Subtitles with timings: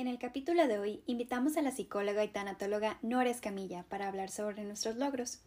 [0.00, 4.30] En el capítulo de hoy invitamos a la psicóloga y tanatóloga Nora Escamilla para hablar
[4.30, 5.40] sobre nuestros logros.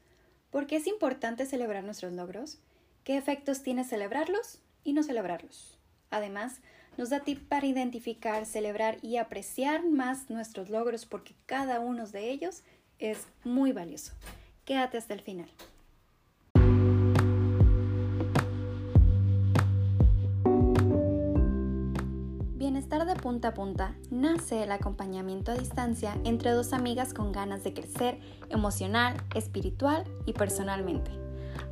[0.51, 2.59] ¿Por qué es importante celebrar nuestros logros?
[3.03, 5.79] ¿Qué efectos tiene celebrarlos y no celebrarlos?
[6.11, 6.59] Además,
[6.97, 12.29] nos da tip para identificar, celebrar y apreciar más nuestros logros porque cada uno de
[12.29, 12.61] ellos
[12.99, 14.13] es muy valioso.
[14.65, 15.49] Quédate hasta el final.
[22.73, 27.63] Bienestar de punta a punta nace el acompañamiento a distancia entre dos amigas con ganas
[27.63, 31.11] de crecer emocional, espiritual y personalmente.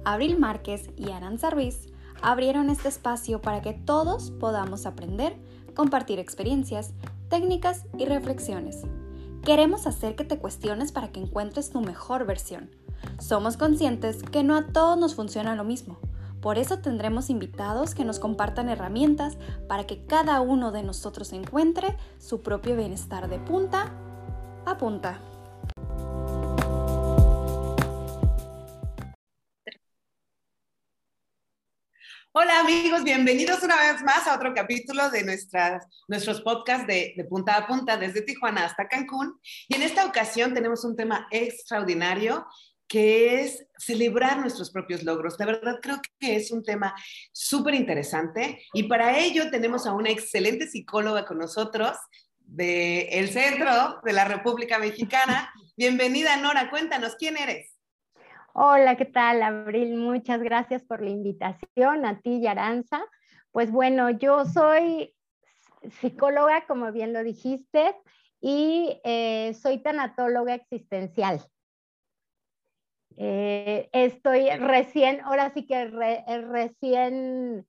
[0.05, 1.87] Abril Márquez y Aranza Ruiz
[2.21, 5.35] abrieron este espacio para que todos podamos aprender,
[5.73, 6.93] compartir experiencias,
[7.29, 8.83] técnicas y reflexiones.
[9.43, 12.69] Queremos hacer que te cuestiones para que encuentres tu mejor versión.
[13.17, 15.97] Somos conscientes que no a todos nos funciona lo mismo
[16.41, 19.37] por eso tendremos invitados que nos compartan herramientas
[19.67, 23.93] para que cada uno de nosotros encuentre su propio bienestar de punta
[24.65, 25.19] a punta.
[32.33, 37.25] Hola amigos, bienvenidos una vez más a otro capítulo de nuestras, nuestros podcasts de, de,
[37.25, 39.37] punta a punta desde Tijuana hasta Cancún.
[39.67, 42.47] Y en esta ocasión tenemos un tema extraordinario
[42.91, 45.39] que es celebrar nuestros propios logros.
[45.39, 46.93] La verdad creo que es un tema
[47.31, 51.97] súper interesante y para ello tenemos a una excelente psicóloga con nosotros
[52.39, 55.53] del centro de la República Mexicana.
[55.77, 57.77] Bienvenida, Nora, cuéntanos, ¿quién eres?
[58.53, 59.95] Hola, ¿qué tal, Abril?
[59.95, 63.01] Muchas gracias por la invitación a ti y Aranza.
[63.51, 65.15] Pues bueno, yo soy
[66.01, 67.95] psicóloga, como bien lo dijiste,
[68.41, 71.41] y eh, soy tanatóloga existencial.
[73.23, 77.67] Eh, estoy recién, ahora sí que eh, recién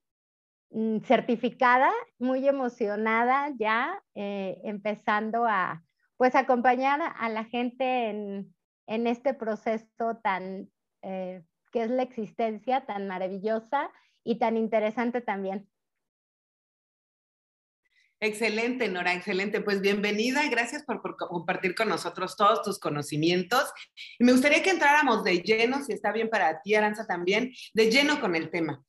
[0.70, 5.84] mm, certificada, muy emocionada ya, eh, empezando a
[6.16, 8.54] pues acompañar a la gente en,
[8.86, 10.70] en este proceso tan,
[11.02, 11.42] que
[11.74, 13.90] es la existencia tan maravillosa
[14.24, 15.68] y tan interesante también.
[18.24, 19.62] Excelente, Nora, excelente.
[19.62, 23.64] Pues bienvenida y gracias por, compartir con nosotros todos tus conocimientos.
[24.16, 27.90] Y me gustaría que entráramos de lleno, si está bien para ti, Aranza, también, de
[27.90, 28.80] lleno con el tema.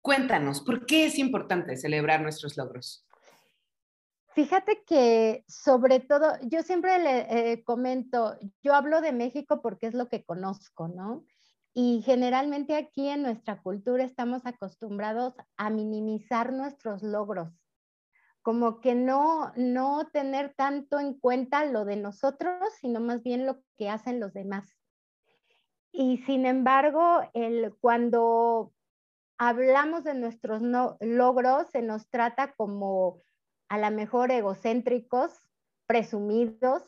[0.00, 3.04] Cuéntanos, ¿por qué es importante celebrar nuestros logros?
[4.36, 9.94] Fíjate que sobre todo, yo siempre le eh, comento, yo hablo de México porque es
[9.94, 11.24] lo que conozco, ¿no?
[11.74, 17.48] Y generalmente aquí en nuestra cultura estamos acostumbrados a minimizar nuestros logros
[18.46, 23.58] como que no, no tener tanto en cuenta lo de nosotros, sino más bien lo
[23.76, 24.78] que hacen los demás.
[25.90, 28.72] Y sin embargo, el, cuando
[29.36, 30.62] hablamos de nuestros
[31.00, 33.20] logros, se nos trata como
[33.68, 35.32] a lo mejor egocéntricos,
[35.86, 36.84] presumidos,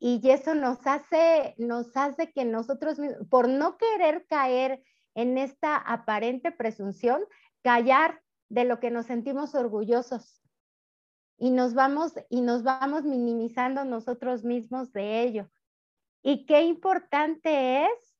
[0.00, 2.98] y eso nos hace, nos hace que nosotros,
[3.30, 4.82] por no querer caer
[5.14, 7.22] en esta aparente presunción,
[7.62, 10.42] callar de lo que nos sentimos orgullosos
[11.38, 15.50] y nos vamos y nos vamos minimizando nosotros mismos de ello.
[16.22, 18.16] Y qué importante es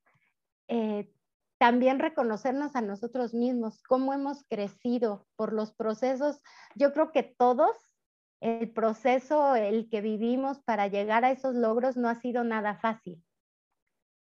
[0.68, 1.12] eh,
[1.58, 6.40] también reconocernos a nosotros mismos, cómo hemos crecido por los procesos.
[6.74, 7.74] Yo creo que todos,
[8.40, 13.24] el proceso, el que vivimos para llegar a esos logros no ha sido nada fácil,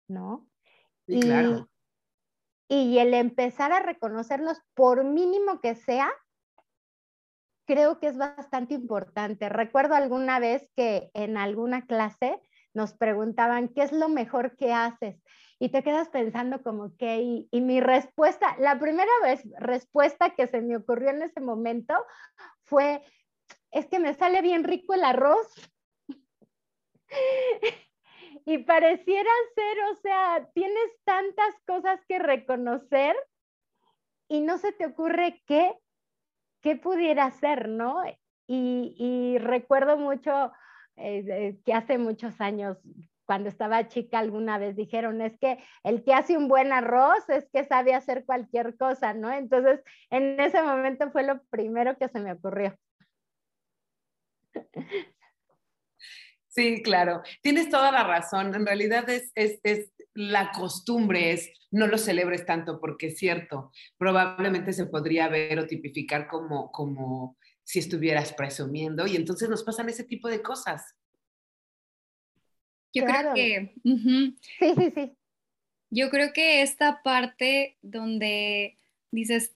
[0.07, 0.47] ¿no?
[1.07, 1.67] Sí, claro.
[2.69, 6.09] y el empezar a reconocernos, por mínimo que sea,
[7.65, 9.49] creo que es bastante importante.
[9.49, 12.39] Recuerdo alguna vez que en alguna clase
[12.73, 15.21] nos preguntaban, ¿qué es lo mejor que haces?
[15.59, 20.47] Y te quedas pensando como que, y, y mi respuesta, la primera vez respuesta que
[20.47, 21.93] se me ocurrió en ese momento
[22.65, 23.01] fue,
[23.71, 25.47] es que me sale bien rico el arroz.
[28.45, 33.15] y pareciera ser, o sea, tienes tantas cosas que reconocer
[34.27, 35.73] y no se te ocurre qué
[36.63, 38.01] qué pudiera ser, ¿no?
[38.47, 40.51] Y, recuerdo mucho
[40.95, 42.77] eh, que hace muchos años,
[43.25, 47.47] cuando estaba chica, alguna vez dijeron, es que el que hace un buen arroz es
[47.51, 49.31] que sabe hacer cualquier cosa, ¿no?
[49.31, 52.77] Entonces, en ese momento fue lo primero que se me ocurrió.
[56.47, 58.53] Sí, claro, tienes toda la razón.
[58.53, 63.71] En realidad es, es, es la costumbre es no lo celebres tanto porque es cierto,
[63.97, 69.89] probablemente se podría ver o tipificar como, como si estuvieras presumiendo y entonces nos pasan
[69.89, 70.95] ese tipo de cosas.
[72.93, 73.73] Yo creo que...
[73.83, 75.17] Sí, sí, sí.
[75.95, 78.79] Yo creo que esta parte donde
[79.11, 79.55] dices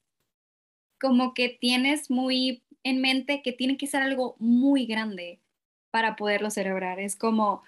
[0.99, 5.41] como que tienes muy en mente que tiene que ser algo muy grande
[5.91, 6.99] para poderlo celebrar.
[6.99, 7.63] Es como,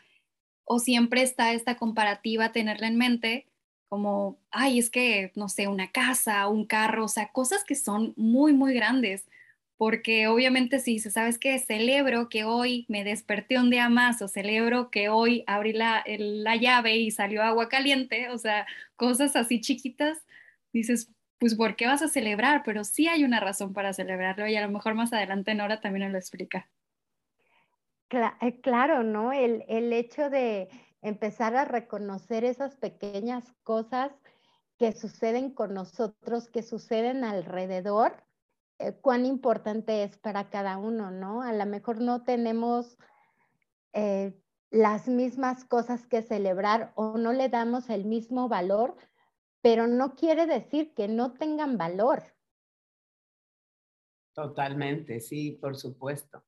[0.71, 3.48] o siempre está esta comparativa tenerla en mente,
[3.89, 8.13] como, ay, es que, no sé, una casa, un carro, o sea, cosas que son
[8.18, 9.25] muy, muy grandes,
[9.77, 14.27] porque obviamente si se sabes que celebro que hoy me desperté un día más o
[14.27, 19.62] celebro que hoy abrí la, la llave y salió agua caliente, o sea, cosas así
[19.62, 20.19] chiquitas,
[20.71, 22.62] dices, pues ¿por qué vas a celebrar?
[22.63, 26.04] Pero sí hay una razón para celebrarlo y a lo mejor más adelante Nora también
[26.06, 26.69] nos lo explica.
[28.12, 29.32] Eh, claro, ¿no?
[29.32, 30.70] El, el hecho de
[31.02, 34.12] empezar a reconocer esas pequeñas cosas
[34.78, 38.24] que suceden con nosotros, que suceden alrededor,
[38.80, 41.42] eh, cuán importante es para cada uno, ¿no?
[41.42, 42.98] A lo mejor no tenemos
[43.94, 44.34] eh,
[44.72, 48.96] las mismas cosas que celebrar o no le damos el mismo valor,
[49.62, 52.24] pero no quiere decir que no tengan valor.
[54.34, 56.44] Totalmente, sí, por supuesto.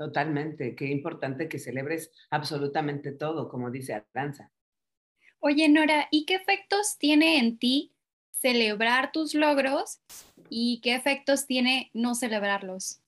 [0.00, 0.74] Totalmente.
[0.74, 4.50] Qué importante que celebres absolutamente todo, como dice Aranza.
[5.40, 7.92] Oye, Nora, ¿y qué efectos tiene en ti
[8.30, 10.00] celebrar tus logros
[10.48, 13.02] y qué efectos tiene no celebrarlos?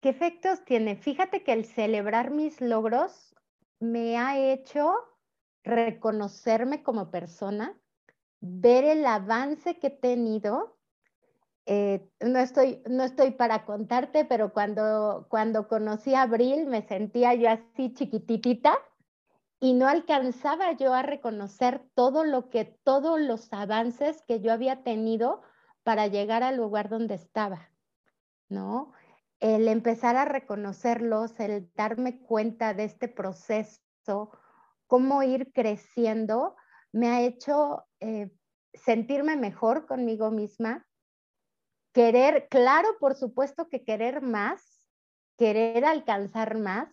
[0.00, 0.96] ¿Qué efectos tiene?
[0.96, 3.34] Fíjate que el celebrar mis logros
[3.80, 4.94] me ha hecho
[5.62, 7.78] reconocerme como persona,
[8.40, 10.79] ver el avance que he tenido.
[11.72, 17.32] Eh, no, estoy, no estoy para contarte, pero cuando, cuando conocí a Abril me sentía
[17.34, 18.76] yo así chiquititita
[19.60, 24.82] y no alcanzaba yo a reconocer todo lo que, todos los avances que yo había
[24.82, 25.42] tenido
[25.84, 27.70] para llegar al lugar donde estaba,
[28.48, 28.92] ¿no?
[29.38, 34.32] El empezar a reconocerlos, el darme cuenta de este proceso,
[34.88, 36.56] cómo ir creciendo,
[36.90, 38.28] me ha hecho eh,
[38.74, 40.84] sentirme mejor conmigo misma,
[41.92, 44.62] querer, claro, por supuesto que querer más,
[45.36, 46.88] querer alcanzar más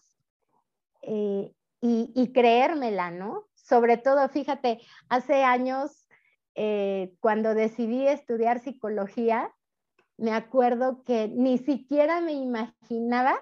[1.01, 1.51] eh,
[1.81, 3.45] y, creérmela, ¿no?
[3.53, 4.79] Sobre todo, fíjate,
[5.09, 6.07] hace años,
[6.55, 9.53] eh, cuando decidí estudiar psicología,
[10.17, 13.39] me acuerdo que ni siquiera me imaginaba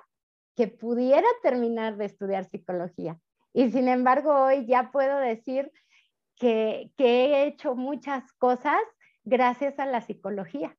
[0.56, 3.20] que pudiera terminar de estudiar psicología.
[3.54, 5.72] Y sin embargo, hoy ya puedo decir
[6.36, 8.82] que, he hecho muchas cosas
[9.24, 10.76] gracias a la psicología.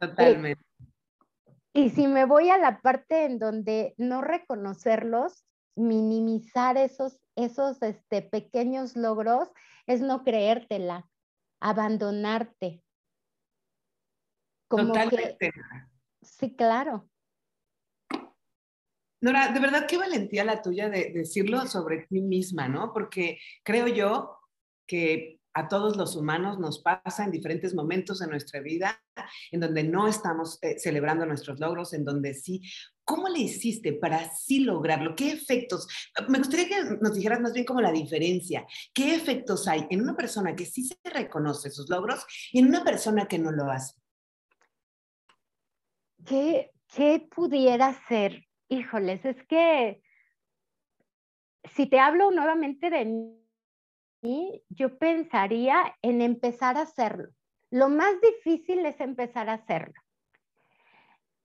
[0.00, 0.64] Totalmente.
[1.74, 5.44] y si me voy a la parte en donde no reconocerlos,
[5.76, 9.50] minimizar esos, esos este, pequeños logros,
[9.86, 11.08] es no creértela,
[11.60, 12.82] abandonarte.
[14.68, 15.52] Totalmente.
[16.22, 17.08] sí, claro.
[19.22, 22.92] Nora, de verdad qué valentía la tuya de decirlo sobre ti misma, ¿no?
[22.92, 24.38] Porque creo yo
[24.86, 29.02] que a todos los humanos nos pasa en diferentes momentos de nuestra vida
[29.50, 32.62] en donde no estamos eh, celebrando nuestros logros, en donde sí.
[33.04, 35.16] ¿Cómo le hiciste para sí lograrlo?
[35.16, 35.88] ¿Qué efectos?
[36.28, 38.66] Me gustaría que nos dijeras más bien como la diferencia.
[38.94, 42.84] ¿Qué efectos hay en una persona que sí se reconoce sus logros y en una
[42.84, 43.94] persona que no lo hace?
[46.24, 48.46] ¿Qué, qué pudiera ser?
[48.70, 50.00] híjoles, es que
[51.74, 53.04] si te hablo nuevamente de
[54.22, 57.28] yo pensaría en empezar a hacerlo.
[57.70, 59.94] Lo más difícil es empezar a hacerlo.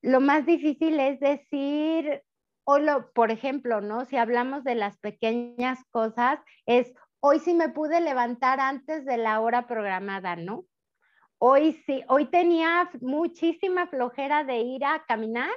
[0.01, 2.23] Lo más difícil es decir,
[2.63, 4.05] o lo, por ejemplo, ¿no?
[4.05, 9.39] Si hablamos de las pequeñas cosas, es hoy sí me pude levantar antes de la
[9.39, 10.65] hora programada, ¿no?
[11.37, 15.51] Hoy sí, hoy tenía muchísima flojera de ir a caminar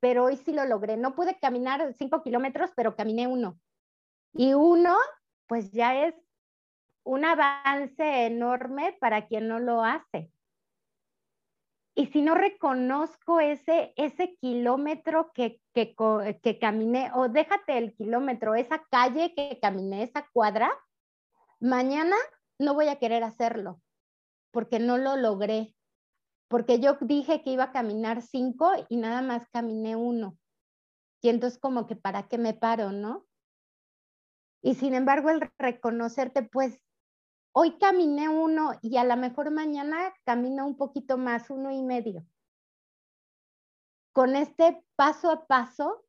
[0.00, 0.96] pero hoy sí lo logré.
[0.96, 3.58] No pude caminar cinco kilómetros, pero caminé uno.
[4.32, 4.96] Y uno,
[5.46, 6.14] pues ya es
[7.06, 10.30] un avance enorme para quien no lo hace.
[11.94, 18.84] Y si no reconozco ese, ese kilómetro que, que, caminé, o déjate el kilómetro, esa
[18.90, 20.70] calle que caminé, esa cuadra,
[21.60, 22.16] mañana
[22.58, 23.80] no voy a querer hacerlo
[24.50, 25.76] porque no lo logré
[26.48, 30.38] porque yo dije que iba a caminar cinco y nada más caminé uno.
[31.20, 33.26] Y entonces como que para qué me paro, ¿no?
[34.62, 36.80] Y sin embargo el reconocerte, pues
[37.58, 42.26] hoy caminé uno y a lo mejor mañana camino un poquito más, uno y medio.
[44.12, 46.04] Con este paso a paso,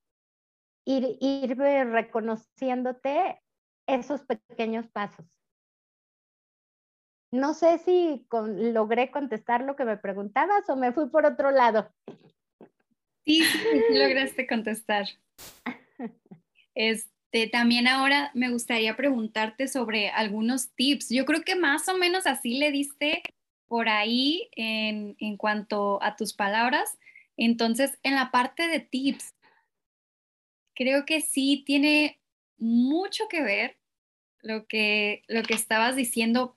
[0.84, 3.42] ir, ir reconociéndote
[3.88, 5.26] esos pequeños pasos.
[7.32, 11.90] No sé si logré contestar lo que me preguntabas o me fui por otro lado.
[13.24, 15.06] Sí, sí, sí lograste contestar.
[17.32, 21.10] Este, también ahora me gustaría preguntarte sobre algunos tips.
[21.10, 23.22] Yo creo que más o menos así le diste
[23.68, 26.98] por ahí en, en cuanto a tus palabras,
[27.40, 29.36] Entonces, en la parte de tips,
[30.74, 32.20] creo que sí tiene
[32.58, 33.78] mucho que ver
[34.42, 36.56] lo que, lo que estabas diciendo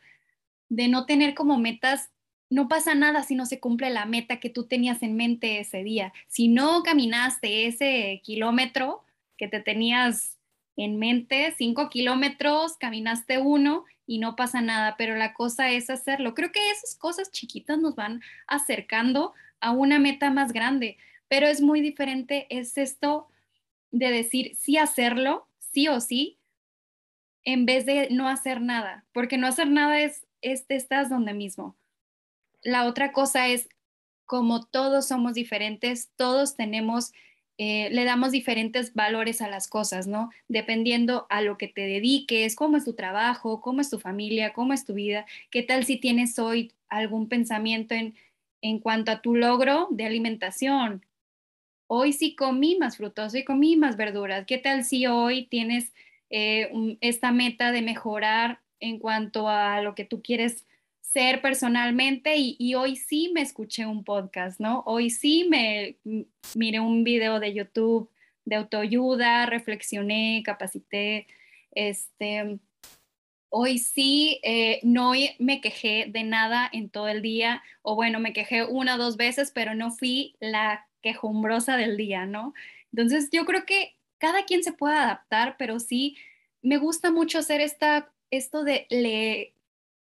[0.70, 2.10] de no tener como metas.
[2.48, 5.82] No pasa nada si no se cumple la meta que tú tenías en mente ese
[5.82, 6.12] día.
[6.28, 9.04] Si no caminaste ese kilómetro
[9.36, 10.39] que te tenías
[10.76, 16.34] en mente, cinco kilómetros, caminaste uno y no pasa nada, pero la cosa es hacerlo.
[16.34, 20.96] Creo que esas cosas chiquitas nos van acercando a una meta más grande,
[21.28, 23.28] pero es muy diferente, es esto
[23.90, 26.38] de decir sí hacerlo, sí o sí,
[27.44, 31.76] en vez de no hacer nada, porque no hacer nada es, este estás donde mismo.
[32.62, 33.68] La otra cosa es,
[34.26, 37.12] como todos somos diferentes, todos tenemos,
[37.62, 40.30] eh, le damos diferentes valores a las cosas, ¿no?
[40.48, 44.72] Dependiendo a lo que te dediques, cómo es tu trabajo, cómo es tu familia, cómo
[44.72, 48.14] es tu vida, qué tal si tienes hoy algún pensamiento en,
[48.62, 51.04] en cuanto a tu logro de alimentación.
[51.86, 54.46] Hoy sí comí más frutos, hoy comí más verduras.
[54.46, 55.92] ¿Qué tal si hoy tienes
[56.30, 60.64] eh, esta meta de mejorar en cuanto a lo que tú quieres
[61.12, 64.82] ser personalmente y, hoy sí me escuché un podcast, ¿no?
[64.86, 65.96] Hoy sí me
[66.54, 68.10] miré un video de YouTube
[68.44, 71.26] de autoayuda, reflexioné, capacité,
[71.72, 72.58] este,
[73.48, 78.32] hoy sí eh, no me quejé de nada en todo el día, o bueno, me
[78.32, 82.54] quejé una o dos veces, pero no fui la quejumbrosa del día, ¿no?
[82.92, 86.16] Entonces yo creo que cada quien se puede adaptar, pero sí
[86.62, 88.86] me gusta mucho hacer esta, esto de,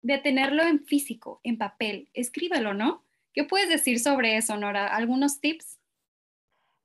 [0.01, 2.09] de tenerlo en físico, en papel.
[2.13, 3.03] Escríbelo, ¿no?
[3.33, 4.87] ¿Qué puedes decir sobre eso, Nora?
[4.87, 5.79] ¿Algunos tips?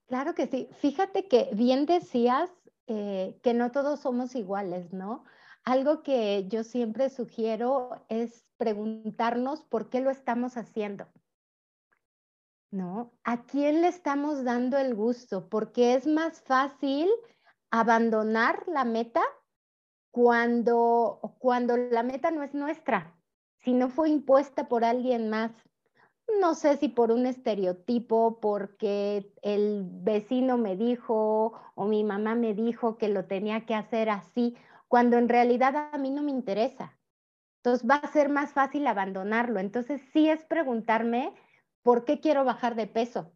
[0.06, 0.68] Claro que sí.
[0.80, 2.50] Fíjate que bien decías
[2.86, 5.24] eh, que no todos somos iguales, ¿no?
[5.64, 11.08] Algo que yo siempre sugiero es preguntarnos por qué lo estamos haciendo.
[12.70, 13.12] ¿No?
[13.24, 15.48] ¿A quién le estamos dando el gusto?
[15.48, 17.08] Porque es más fácil
[17.70, 19.22] abandonar la meta
[20.16, 23.12] cuando, cuando la meta no es nuestra,
[23.58, 25.52] si no fue impuesta por alguien más.
[26.40, 32.54] No sé si por un estereotipo, porque el vecino me dijo o mi mamá me
[32.54, 34.56] dijo que lo tenía que hacer así,
[34.88, 36.96] cuando en realidad a mí no me interesa.
[37.58, 39.60] Entonces va a ser más fácil abandonarlo.
[39.60, 41.34] Entonces sí es preguntarme
[41.82, 43.34] por qué quiero bajar de peso,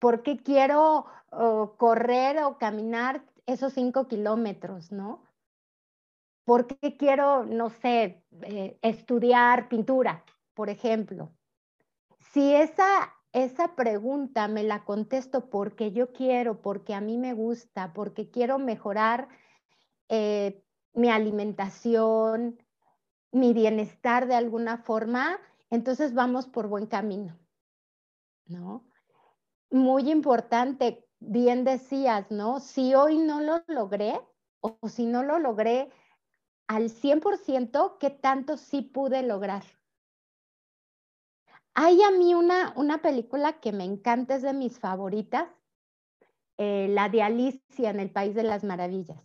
[0.00, 1.06] por qué quiero
[1.76, 5.22] correr o caminar esos cinco kilómetros, ¿no?
[6.44, 10.24] ¿Por qué quiero, no sé, eh, estudiar pintura,
[10.54, 11.32] por ejemplo?
[12.18, 17.92] Si esa, esa pregunta me la contesto porque yo quiero, porque a mí me gusta,
[17.94, 19.28] porque quiero mejorar
[20.08, 22.62] eh, mi alimentación,
[23.32, 25.38] mi bienestar de alguna forma,
[25.70, 27.38] entonces vamos por buen camino,
[28.46, 28.86] ¿no?
[29.70, 32.60] Muy importante, bien decías, ¿no?
[32.60, 34.20] Si hoy no lo logré
[34.60, 35.90] o si no lo logré
[36.74, 39.62] al 100% qué tanto sí pude lograr.
[41.74, 45.48] Hay a mí una, una película que me encanta, es de mis favoritas,
[46.58, 49.22] eh, la de Alicia en el País de las Maravillas.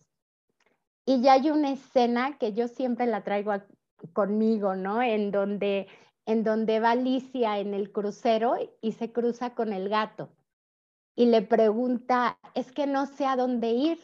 [1.05, 3.53] Y ya hay una escena que yo siempre la traigo
[4.13, 5.01] conmigo, ¿no?
[5.01, 5.87] En donde,
[6.25, 10.29] en donde va Alicia en el crucero y se cruza con el gato.
[11.15, 13.99] Y le pregunta, es que no sé a dónde ir.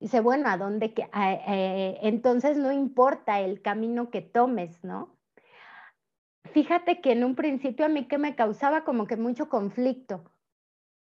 [0.00, 0.94] Dice, bueno, ¿a dónde?
[0.94, 5.16] Que, eh, entonces no importa el camino que tomes, ¿no?
[6.52, 10.32] Fíjate que en un principio a mí que me causaba como que mucho conflicto,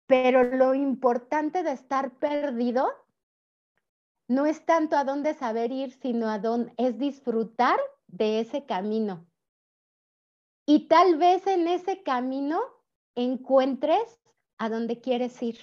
[0.08, 2.92] pero lo importante de estar perdido
[4.28, 9.26] no es tanto a dónde saber ir, sino a dónde es disfrutar de ese camino.
[10.66, 12.62] Y tal vez en ese camino
[13.16, 14.22] encuentres
[14.58, 15.60] a dónde quieres ir.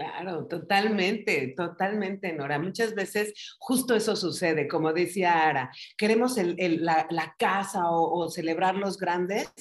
[0.00, 2.58] Claro, totalmente, totalmente, Nora.
[2.58, 9.52] Muchas veces justo eso sucede, como decía Ara, queremos la, casa o, celebrar los grandes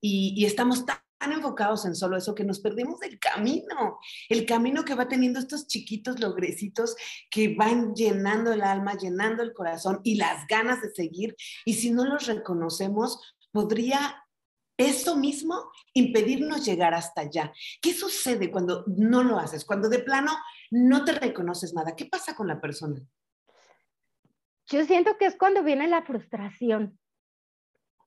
[0.00, 4.96] y, estamos tan, enfocados en solo eso que nos perdemos del camino, el camino que
[4.96, 6.96] va teniendo estos chiquitos logrecitos
[7.30, 11.36] que van llenando el alma, llenando el corazón y las ganas de seguir.
[11.64, 13.20] Y si no los reconocemos,
[13.52, 14.25] podría
[14.76, 17.52] eso mismo impedirnos llegar hasta allá.
[17.80, 19.64] ¿Qué sucede cuando no lo haces?
[19.64, 20.32] Cuando de plano
[20.70, 21.96] no te reconoces nada.
[21.96, 23.00] ¿Qué pasa con la persona?
[24.66, 26.98] Yo siento que es cuando viene la frustración.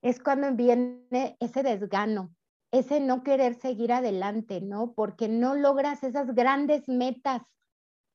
[0.01, 2.33] Es cuando viene ese desgano,
[2.71, 4.93] ese no querer seguir adelante, ¿no?
[4.93, 7.41] Porque no logras esas grandes metas.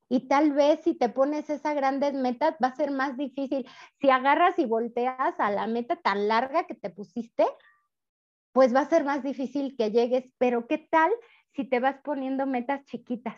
[0.08, 3.66] Y tal vez si te pones esas grandes metas va a ser más difícil.
[4.00, 7.44] Si agarras y volteas a la meta tan larga que te pusiste,
[8.54, 11.10] pues va a ser más difícil que llegues, pero ¿qué tal
[11.54, 13.36] si te vas poniendo metas chiquitas?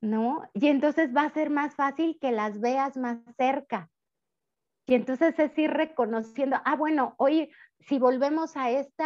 [0.00, 0.48] ¿No?
[0.54, 3.90] Y entonces va a ser más fácil que las veas más cerca.
[4.86, 7.50] Y entonces es ir reconociendo, ah, bueno, hoy
[7.80, 9.04] si volvemos a este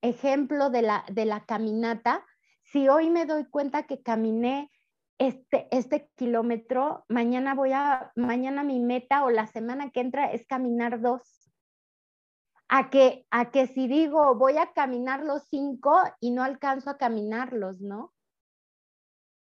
[0.00, 2.24] ejemplo de la, de la caminata,
[2.62, 4.70] si hoy me doy cuenta que caminé
[5.18, 10.46] este, este kilómetro, mañana voy a, mañana mi meta o la semana que entra es
[10.46, 11.41] caminar dos.
[12.74, 16.96] A que, a que si digo voy a caminar los cinco y no alcanzo a
[16.96, 18.14] caminarlos, ¿no?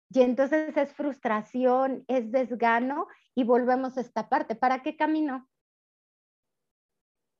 [0.09, 4.55] Y entonces es frustración, es desgano y volvemos a esta parte.
[4.55, 5.49] ¿Para qué camino?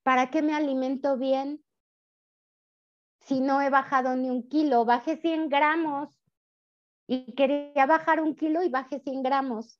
[0.03, 1.63] ¿Para qué me alimento bien?
[3.19, 6.17] Si no he bajado ni un kilo, bajé 100 gramos
[7.07, 9.79] y quería bajar un kilo y bajé 100 gramos.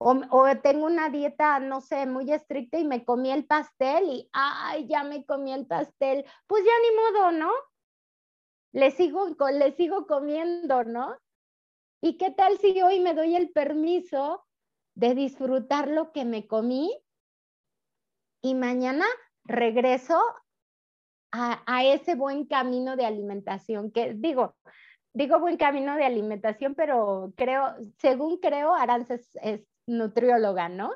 [0.00, 4.86] O, tengo una dieta, no sé, muy estricta y me comí el pastel y, ay,
[4.86, 6.24] ya me comí el pastel.
[6.46, 7.52] Pues ya ni modo, ¿no?
[8.72, 11.16] Le sigo, le sigo comiendo, ¿no?
[12.00, 14.46] ¿Y qué tal si hoy me doy el permiso
[14.94, 16.96] de disfrutar lo que me comí
[18.40, 19.04] y mañana
[19.44, 20.20] regreso
[21.32, 23.90] a, ese buen camino de alimentación?
[23.90, 24.54] Que digo,
[25.12, 30.92] digo buen camino de alimentación, pero creo, según creo, Aranza es, nutrióloga, ¿no?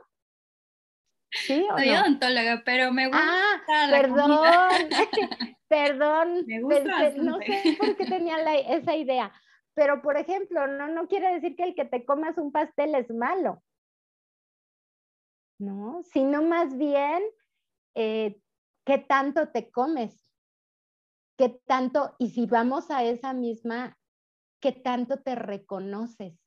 [1.32, 3.22] ¿Sí o Soy odontóloga, pero me gusta.
[3.22, 4.88] Ah, perdón,
[5.68, 6.44] perdón.
[6.46, 9.32] Me gusta no sé por qué tenía esa idea.
[9.74, 13.08] Pero, por ejemplo, no, no quiere decir que el que te comas un pastel es
[13.10, 13.62] malo,
[15.58, 16.02] ¿no?
[16.02, 17.22] Sino más bien,
[17.94, 18.38] eh,
[18.84, 20.30] ¿qué tanto te comes?
[21.38, 22.14] ¿Qué tanto?
[22.18, 23.98] Y si vamos a esa misma,
[24.60, 26.41] ¿qué tanto te reconoces?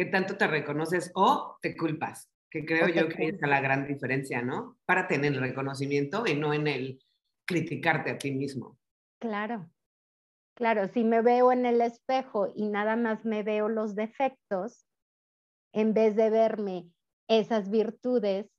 [0.00, 2.30] ¿Qué tanto te reconoces o te culpas?
[2.50, 4.78] Que creo yo que es la gran diferencia, ¿no?
[4.86, 7.04] Para tener el reconocimiento y no en el
[7.44, 8.78] criticarte a ti mismo.
[9.18, 9.70] Claro,
[10.54, 14.86] Claro, si me veo en el espejo y nada más me veo los defectos,
[15.74, 16.90] en vez de verme
[17.28, 18.50] esas virtudes,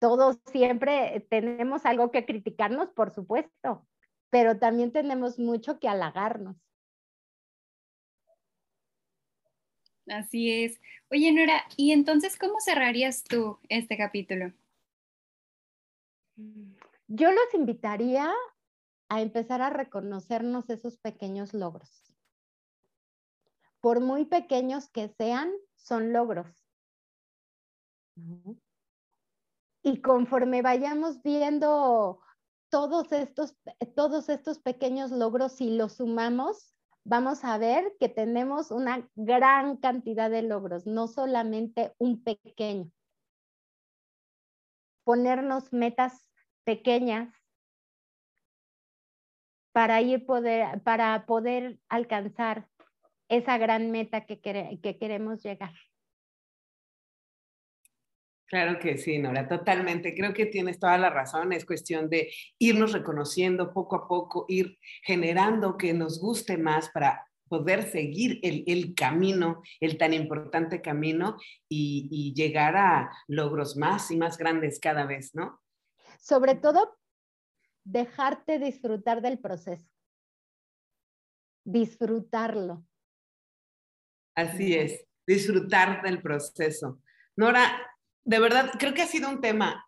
[0.00, 3.86] todos siempre tenemos algo que criticarnos, por supuesto,
[4.30, 6.56] pero también tenemos mucho que halagarnos.
[10.06, 10.80] Así es.
[11.10, 14.52] Oye, Nora, ¿y entonces cómo cerrarías tú este capítulo?
[17.06, 18.32] Yo los invitaría
[19.08, 22.14] a empezar a reconocernos esos pequeños logros.
[23.80, 26.46] Por muy pequeños que sean, son logros.
[29.82, 32.20] Y conforme vayamos viendo
[32.68, 33.56] todos estos,
[33.96, 36.74] todos estos pequeños logros y los sumamos,
[37.10, 42.88] vamos a ver que tenemos una gran cantidad de logros, no solamente un pequeño.
[45.02, 46.24] Ponernos metas
[46.62, 47.34] pequeñas
[49.72, 52.68] para, ir poder, para poder alcanzar
[53.28, 55.74] esa gran meta que, que queremos llegar.
[58.50, 60.12] Claro que sí, Nora, totalmente.
[60.12, 61.52] Creo que tienes toda la razón.
[61.52, 67.24] Es cuestión de irnos reconociendo poco a poco, ir generando que nos guste más para
[67.48, 71.36] poder seguir el, el camino, el tan importante camino
[71.68, 75.60] y, y, llegar a logros más y más grandes cada vez, ¿no?
[76.18, 76.98] Sobre todo
[77.84, 79.88] dejarte disfrutar del proceso.
[81.64, 82.84] Disfrutarlo.
[84.34, 87.00] Así es, disfrutar del proceso.
[87.36, 87.89] Nora,
[88.30, 89.84] de verdad, creo que ha sido un tema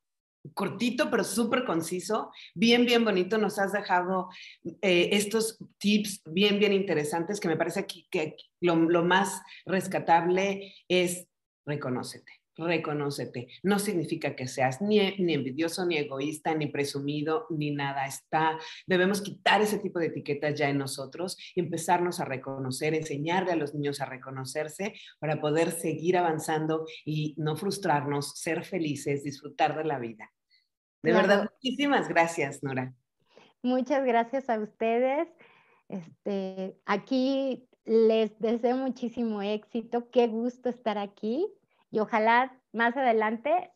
[0.52, 3.38] cortito, pero súper conciso, bien, bien bonito.
[3.38, 4.30] Nos has dejado
[4.80, 10.74] eh, estos tips bien, bien interesantes que me parece que, que lo, lo más rescatable
[10.88, 11.28] es
[11.64, 13.48] reconócete reconócete.
[13.62, 18.06] No significa que seas ni, ni, envidioso, ni egoísta, ni presumido, ni nada.
[18.06, 23.52] Está, debemos quitar ese tipo de etiquetas ya en nosotros y empezarnos a reconocer, enseñarle
[23.52, 29.76] a los niños a reconocerse para poder seguir avanzando y no frustrarnos, ser felices, disfrutar
[29.76, 30.30] de la vida.
[31.02, 32.94] De verdad, muchísimas gracias, Nora.
[33.62, 35.28] Muchas gracias a ustedes.
[35.88, 40.10] Este, aquí les deseo muchísimo éxito.
[40.10, 41.46] Qué gusto estar aquí
[41.92, 43.70] y ojalá más adelante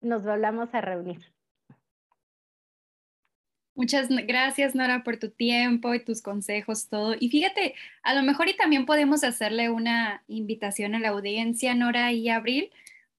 [0.00, 1.32] nos volvamos a reunir.
[3.74, 7.16] Muchas gracias, Nora, por tu tiempo y tus consejos, todo.
[7.18, 12.12] Y fíjate, a lo mejor y también podemos hacerle una invitación a la audiencia, Nora
[12.12, 12.70] y Abril,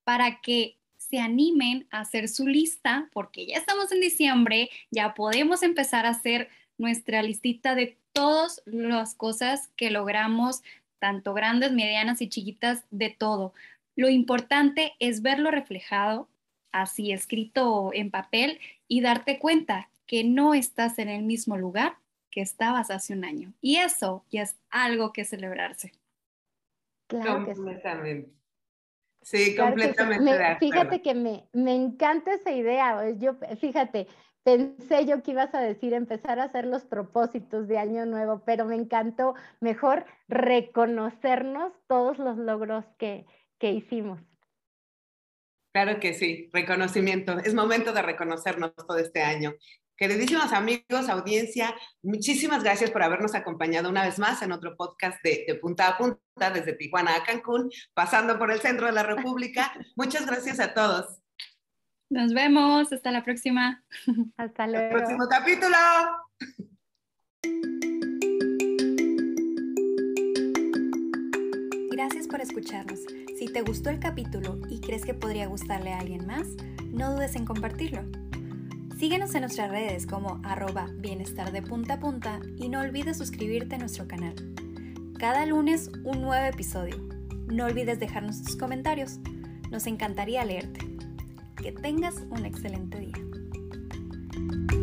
[0.04, 5.64] para que se animen a hacer su lista, porque ya estamos en diciembre, ya podemos
[5.64, 10.62] empezar a hacer nuestra listita de todas las cosas que logramos,
[11.00, 13.54] tanto grandes, medianas y chiquitas, de todo
[13.96, 16.30] Lo importante es verlo reflejado,
[16.72, 21.98] así escrito en papel, y darte cuenta que no estás en el mismo lugar
[22.30, 23.54] que estabas hace un año.
[23.62, 25.94] Y eso ya es algo que celebrarse.
[27.08, 28.32] Claro completamente.
[29.22, 29.56] sí.
[29.56, 30.58] completamente.
[30.60, 33.12] fíjate que me, me encanta esa idea.
[33.12, 34.08] Yo, fíjate,
[34.44, 38.66] pensé yo que ibas a decir empezar a hacer los propósitos de año nuevo, pero
[38.66, 43.26] me encantó mejor reconocernos todos los logros que,
[43.64, 44.20] que hicimos.
[45.74, 47.40] Claro que sí, reconocimiento.
[47.40, 49.54] Es momento de reconocernos todo este año.
[49.96, 55.46] Queridísimos amigos, audiencia, muchísimas gracias por habernos acompañado una vez más en otro podcast de,
[55.48, 59.74] de, punta a punta desde Tijuana a Cancún, pasando por el centro de la República.
[59.96, 61.22] Muchas gracias a todos.
[62.10, 63.82] Nos vemos, hasta la próxima.
[64.36, 64.88] Hasta luego.
[64.88, 65.78] El próximo capítulo.
[71.92, 73.00] Gracias por escucharnos.
[73.44, 76.48] Si te gustó el capítulo y crees que podría gustarle a alguien más,
[76.94, 78.02] no dudes en compartirlo.
[78.98, 83.76] Síguenos en nuestras redes como arroba bienestar de punta a punta y no olvides suscribirte
[83.76, 84.34] a nuestro canal.
[85.20, 86.96] Cada lunes un nuevo episodio.
[87.48, 89.20] No olvides dejarnos tus comentarios.
[89.72, 90.80] Nos encantaría leerte.
[91.58, 94.83] Que tengas un excelente día.